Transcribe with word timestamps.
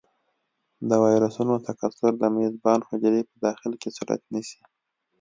د 0.89 0.91
ویروسونو 1.05 1.53
تکثر 1.67 2.11
د 2.19 2.23
میزبان 2.37 2.79
حجرې 2.89 3.21
په 3.29 3.35
داخل 3.45 3.73
کې 3.81 3.89
صورت 3.97 4.21
نیسي. 4.33 4.61